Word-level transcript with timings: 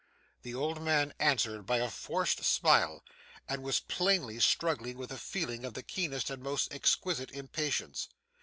The 0.41 0.55
old 0.55 0.81
man 0.81 1.13
answered 1.19 1.67
by 1.67 1.77
a 1.77 1.87
forced 1.87 2.43
smile, 2.43 3.03
and 3.47 3.61
was 3.61 3.81
plainly 3.81 4.39
struggling 4.39 4.97
with 4.97 5.11
a 5.11 5.17
feeling 5.19 5.63
of 5.63 5.75
the 5.75 5.83
keenest 5.83 6.31
and 6.31 6.41
most 6.41 6.73
exquisite 6.73 7.29
impatience. 7.29 8.09